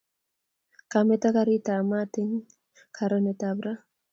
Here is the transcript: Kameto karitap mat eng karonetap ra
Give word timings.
Kameto 0.91 1.27
karitap 1.35 1.81
mat 1.91 2.11
eng 2.21 2.33
karonetap 2.95 3.57
ra 3.65 3.73